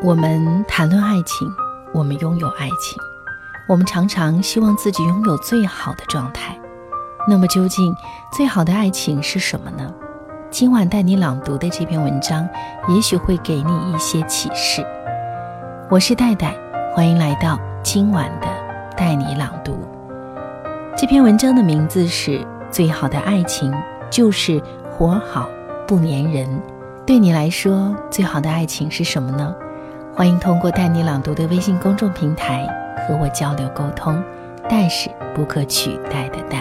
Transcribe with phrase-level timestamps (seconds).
[0.00, 1.52] 我们谈论爱情，
[1.92, 2.96] 我们拥有爱情，
[3.66, 6.56] 我们常常希望自己拥有最好的状态。
[7.26, 7.92] 那么，究竟
[8.32, 9.92] 最好的爱情是什么呢？
[10.50, 12.48] 今晚带你朗读的这篇文章，
[12.88, 14.86] 也许会给你一些启示。
[15.90, 16.54] 我是戴戴，
[16.94, 18.46] 欢迎来到今晚的
[18.96, 19.76] 带你朗读。
[20.96, 22.38] 这篇文章的名字是
[22.70, 23.74] 《最好的爱情
[24.08, 25.48] 就是活好
[25.88, 26.48] 不粘人》。
[27.04, 29.52] 对你来说，最好的爱情是什么呢？
[30.18, 32.66] 欢迎通过带你朗读的微信公众平台
[33.06, 34.20] 和我交流沟通，
[34.68, 36.58] 代是不可取代的代。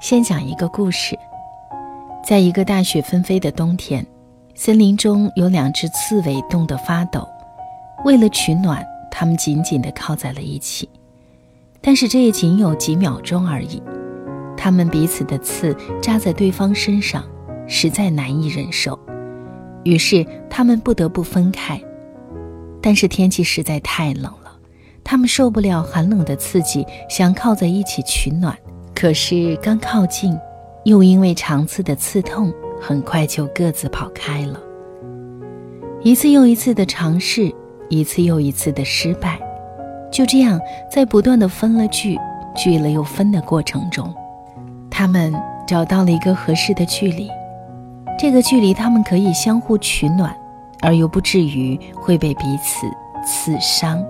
[0.00, 1.18] 先讲一个故事，
[2.24, 4.06] 在一个大雪纷飞的冬天，
[4.54, 7.28] 森林中有两只刺猬冻得发抖，
[8.06, 8.95] 为了取暖。
[9.18, 10.86] 他们紧紧地靠在了一起，
[11.80, 13.82] 但是这也仅有几秒钟而已。
[14.58, 17.24] 他们彼此的刺扎在对方身上，
[17.66, 18.98] 实在难以忍受，
[19.84, 21.80] 于是他们不得不分开。
[22.82, 24.54] 但是天气实在太冷了，
[25.02, 28.54] 他们受不了寒冷的刺激，想靠在一起取暖。
[28.94, 30.38] 可是刚靠近，
[30.84, 34.60] 又因为长刺的刺痛，很快就各自跑开了。
[36.02, 37.50] 一次又一次的尝试。
[37.88, 39.38] 一次又一次的失败，
[40.10, 42.18] 就这样在不断的分了聚、
[42.54, 44.12] 聚了又分的过程中，
[44.90, 45.34] 他们
[45.66, 47.30] 找到了一个合适的距离。
[48.18, 50.34] 这个距离，他们可以相互取暖，
[50.80, 52.86] 而又不至于会被彼此
[53.24, 54.02] 刺伤。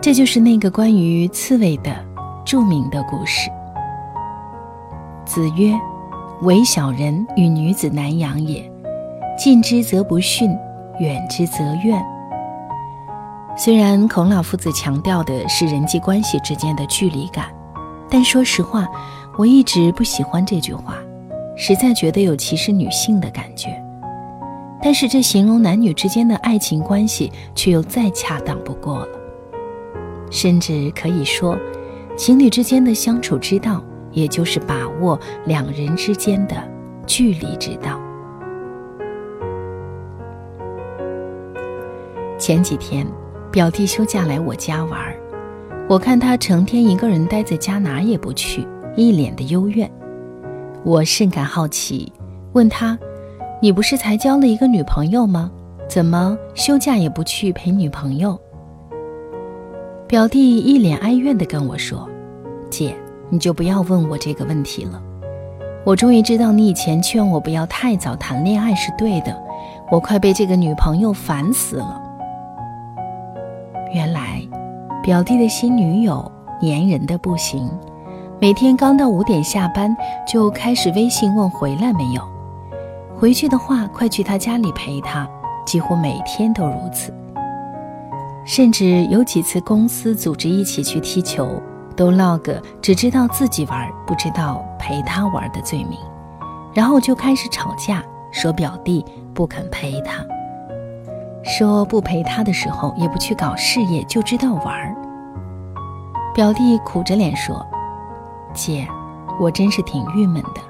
[0.00, 2.11] 这就是那个关于刺猬的。
[2.52, 3.50] 著名的故事。
[5.24, 5.72] 子曰
[6.44, 8.70] ：“唯小人与女子难养也，
[9.38, 10.54] 近之则不逊，
[10.98, 12.04] 远之则怨。”
[13.56, 17.46] 虽然孔老夫子强调的是人际关系之间的距离感，
[18.10, 18.86] 但说实话，
[19.38, 20.96] 我一直不喜欢这句话，
[21.56, 23.82] 实在觉得有歧视女性的感觉。
[24.82, 29.08] 但是这形容男女之间的爱情关系，却又再恰当不过了，
[30.30, 31.56] 甚至可以说。
[32.16, 36.56] 情侣之间的相处之道，也就是把握两人之间的
[37.06, 38.00] 距离之道。
[42.38, 43.06] 前几天，
[43.50, 44.98] 表弟休假来我家玩
[45.88, 49.90] 我看他成天一个人待在家，哪也不去，一脸的幽怨。
[50.84, 52.12] 我甚感好奇，
[52.52, 52.98] 问他
[53.60, 55.50] ：“你不是才交了一个女朋友吗？
[55.88, 58.38] 怎么休假也不去陪女朋友？”
[60.12, 62.06] 表弟一脸哀怨地跟我说
[62.68, 62.94] ：“姐，
[63.30, 65.02] 你就不要问我这个问题了。
[65.86, 69.34] 我终于知道你以前劝我不要太早谈恋爱是对的。
[69.90, 71.98] 我快被这个女朋友烦死了。
[73.94, 74.46] 原来，
[75.02, 76.30] 表弟的新女友
[76.60, 77.66] 粘人的不行，
[78.38, 79.96] 每天刚到五点下班
[80.28, 82.20] 就开始微信问回来没有，
[83.18, 85.26] 回去的话快去他家里陪他，
[85.64, 87.10] 几乎每天都如此。”
[88.44, 91.62] 甚至有几次公司组织一起去踢球，
[91.96, 95.98] 都落个只知道自己玩，不知道陪他玩的罪名，
[96.74, 98.02] 然后就开始吵架，
[98.32, 100.24] 说表弟不肯陪他，
[101.44, 104.94] 说不陪他的时候也不去搞事业，就知道玩。
[106.34, 107.64] 表弟苦着脸说
[108.52, 108.88] ：“姐，
[109.38, 110.60] 我真是挺郁闷的，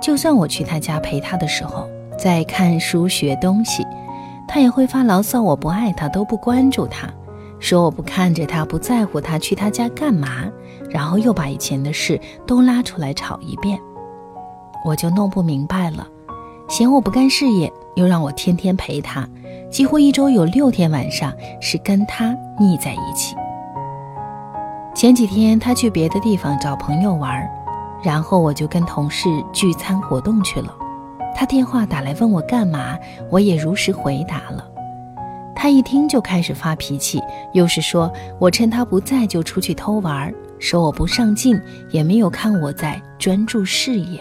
[0.00, 1.86] 就算我去他家陪他的时候，
[2.18, 3.84] 在看书学东西。”
[4.48, 7.08] 他也会发牢骚，我不爱他，都不关注他，
[7.58, 10.28] 说我不看着他，不在乎他，去他家干嘛？
[10.90, 13.78] 然后又把以前的事都拉出来吵一遍，
[14.84, 16.06] 我就弄不明白了。
[16.68, 19.28] 嫌我不干事业，又让我天天陪他，
[19.70, 23.34] 几乎一周有六天晚上是跟他腻在一起。
[24.94, 27.46] 前几天他去别的地方找朋友玩，
[28.02, 30.74] 然后我就跟同事聚餐活动去了。
[31.38, 32.98] 他电话打来问我干嘛，
[33.30, 34.66] 我也如实回答了。
[35.54, 37.22] 他一听就开始发脾气，
[37.52, 38.10] 又是说
[38.40, 41.60] 我趁他不在就出去偷玩，说我不上进，
[41.90, 44.18] 也没有看我在专注事业。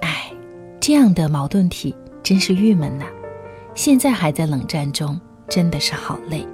[0.00, 0.32] 哎，
[0.80, 3.04] 这样的矛盾体真是郁闷呐！
[3.74, 6.46] 现在还在冷战中，真的是好累。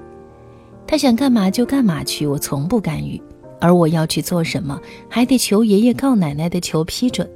[0.84, 3.23] 他想干嘛就干嘛去，我从不干预。
[3.61, 7.29] 而我要去做什么，还得求爷爷告奶奶的求批准。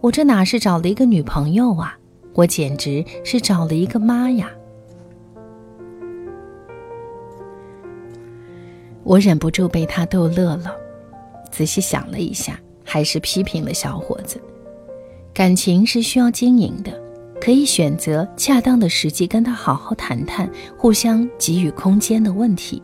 [0.00, 1.98] 我这哪是找了一个女朋友啊，
[2.34, 4.50] 我简直是找了一个妈呀！
[9.02, 10.76] 我忍不住被他逗乐了。
[11.50, 14.40] 仔细想了一下，还是批评了小伙子。
[15.34, 16.92] 感情是需要经营的，
[17.40, 22.82] 可以选择恰当的时机跟他好好谈谈，互相给予空间的问题。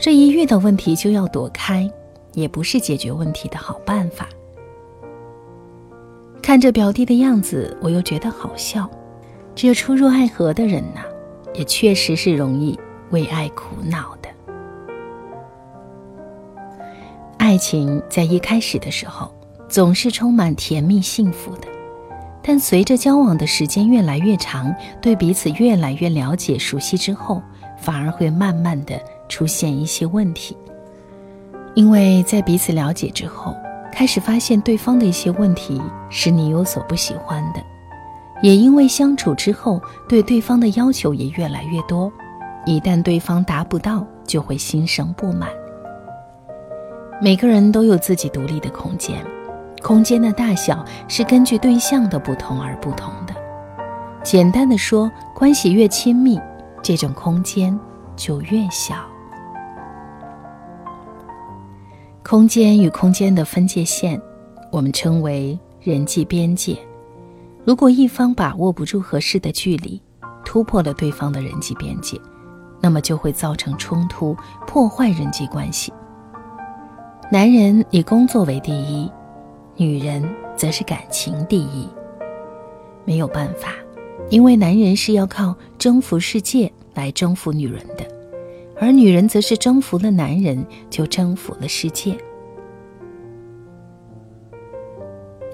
[0.00, 1.88] 这一遇到问题就要躲开，
[2.32, 4.26] 也不是解决问题的好办法。
[6.42, 8.88] 看着表弟的样子，我又觉得好笑。
[9.54, 11.02] 这初入爱河的人呐，
[11.52, 12.78] 也确实是容易
[13.10, 14.30] 为爱苦恼的。
[17.36, 19.30] 爱情在一开始的时候
[19.68, 21.68] 总是充满甜蜜幸福的，
[22.42, 27.42] 但随着交往的时间越来越长，对彼此越来越了解熟悉之后，
[27.78, 28.98] 反而会慢慢的
[29.30, 30.54] 出现一些问题。
[31.74, 33.56] 因为在彼此了解之后，
[33.90, 35.80] 开始发现对方的一些问题
[36.10, 37.62] 是你有所不喜欢的。
[38.42, 42.10] 也因为相处之后，对对方的要求也越来越多，
[42.66, 45.48] 一旦对方达不到，就会心生不满。
[47.22, 49.22] 每个人都有自己独立的空间，
[49.82, 53.34] 空间的大小是根据对象的不同而不同的。
[54.22, 56.40] 简单的说，关系越亲密，
[56.82, 57.78] 这种空间
[58.16, 59.09] 就越小。
[62.30, 64.22] 空间与空间的分界线，
[64.70, 66.78] 我们称为人际边界。
[67.64, 70.00] 如果一方把握不住合适的距离，
[70.44, 72.16] 突破了对方的人际边界，
[72.80, 75.92] 那么就会造成冲突，破坏人际关系。
[77.32, 79.10] 男人以工作为第一，
[79.74, 80.22] 女人
[80.56, 81.88] 则是感情第一。
[83.04, 83.72] 没有办法，
[84.28, 88.06] 因为男人是要靠征服世界来征服女人的，
[88.80, 92.16] 而女人则是征服了男人就征服了世界。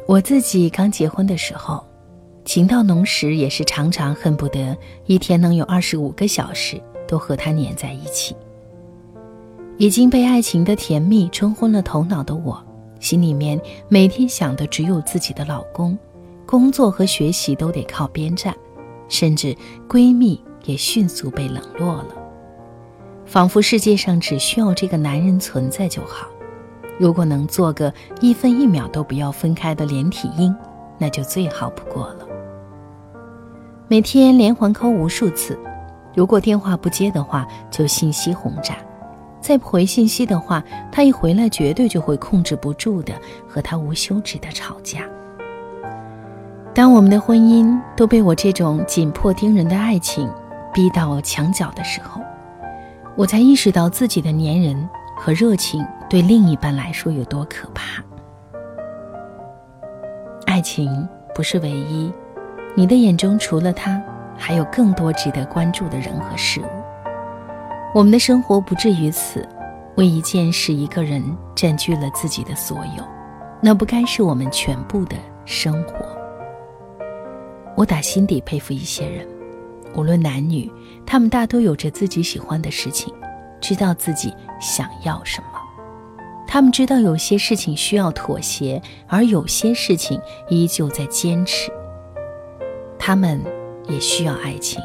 [0.07, 1.85] 我自己刚结婚的时候。
[2.45, 8.37] 情到浓时，也是常常恨不得一天能有二十五个小时都和他黏在一起。
[9.79, 12.65] 已经被爱情的甜蜜冲昏了头脑的我，
[13.01, 15.99] 心里面每天想的只有自己的老公，
[16.47, 18.57] 工作和学习都得靠边站，
[19.09, 19.53] 甚至
[19.89, 22.15] 闺蜜也迅速被冷落了，
[23.27, 26.29] 仿佛世界上只需要这个男人存在就好。
[26.99, 30.55] 如果能做个一分一秒都不要分开的连体婴，
[30.97, 32.27] 那就最好不过了。
[33.89, 35.59] 每天连环扣无数次，
[36.15, 38.75] 如果电话不接的话，就信息轰炸；
[39.41, 43.13] 再不回信息的话，他一回来绝对就会控制不住的
[43.47, 45.03] 和他无休止的吵架。
[46.73, 50.31] 当我们的婚姻都被我这种紧迫盯人的爱情
[50.73, 52.21] 逼到墙角的时候，
[53.17, 58.05] 我才意识到自己的粘人和热情对另一半来说有多可怕。
[60.47, 62.13] 爱情不是唯一。
[62.75, 63.99] 你的眼中除了他，
[64.37, 66.67] 还有更多值得关注的人和事物。
[67.95, 69.49] 我们的生活不至于此，
[69.97, 71.25] 为一件事、一个人
[71.55, 73.03] 占据了自己的所有，
[73.63, 75.17] 那不该是我们全部的
[75.47, 75.95] 生活。
[77.75, 79.27] 我打心底佩服一些人，
[79.97, 80.71] 无论男女，
[81.07, 83.13] 他们大都有着自己喜欢的事情，
[83.61, 85.49] 知道自己想要什么。
[86.47, 91.73] 他们知道有些事情需要妥协，而有些事情依旧在坚持。
[92.99, 93.43] 他们
[93.89, 94.81] 也需要爱情，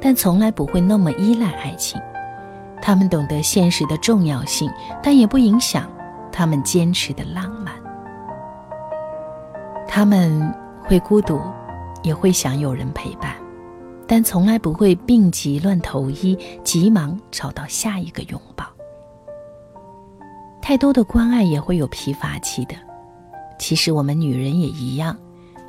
[0.00, 2.00] 但从来不会那么依赖爱情。
[2.82, 4.70] 他们懂得现实的重要性，
[5.02, 5.90] 但也不影响
[6.30, 7.74] 他们坚持的浪漫。
[9.86, 11.40] 他们会孤独，
[12.02, 13.34] 也会想有人陪伴，
[14.12, 18.66] 但从来不会病急乱投医，急忙找到下一个拥抱。
[20.60, 22.74] 太多的关爱也会有疲乏期的，
[23.56, 25.16] 其实我们女人也一样。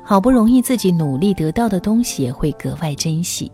[0.02, 3.48] 好不容易自己努力得到的东西，也会格外珍惜；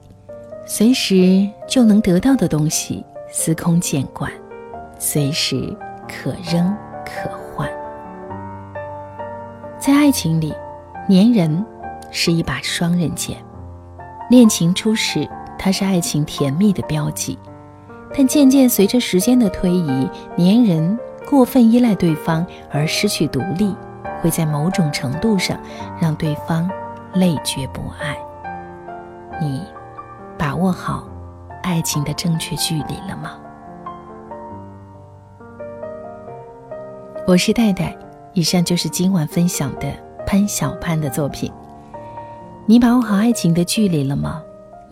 [0.66, 4.30] 随时就能得到的东西，司空见惯；
[4.98, 5.76] 随时
[6.08, 7.68] 可扔可换。
[9.78, 10.54] 在爱情里，
[11.10, 11.62] 粘人
[12.10, 13.36] 是一把双刃剑。
[14.28, 15.26] 恋情初始，
[15.58, 17.38] 它是爱情甜蜜的标记，
[18.14, 23.74] 但渐渐随着时间的推移，粘人过分依赖对方而失去独立。
[24.20, 25.56] 会在某种程度上
[26.00, 26.68] 让对方
[27.14, 28.18] 累觉不爱。
[29.40, 29.62] 你
[30.36, 31.06] 把握好
[31.62, 33.38] 爱情的正确距离了吗？
[37.28, 37.96] 我是戴戴，
[38.32, 39.86] 以上就是今晚分享的
[40.26, 41.52] 潘小潘的作品。
[42.70, 44.42] 你把握好爱情的距离了吗？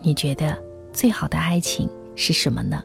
[0.01, 0.57] 你觉得
[0.91, 2.81] 最好的爱情是什么呢？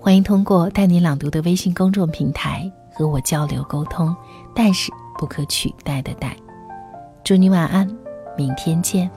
[0.00, 4.14] 欢迎通过带你朗读的微信公众平台和我交流沟通。
[4.52, 4.92] 但是。
[5.18, 6.36] 不可取代的代，
[7.24, 7.88] 祝你晚安，
[8.36, 9.10] 明天见。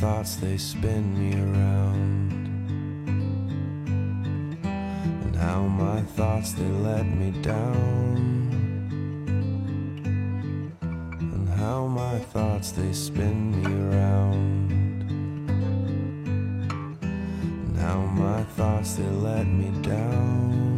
[0.00, 2.32] thoughts they spin me around.
[5.24, 8.16] And how my thoughts they let me down.
[11.20, 14.72] And how my thoughts they spin me around.
[17.66, 20.73] And how my thoughts they let me down.